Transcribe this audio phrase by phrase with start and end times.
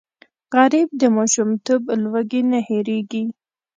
[0.55, 3.23] غریب د ماشومتوب لوږې نه هېرېږي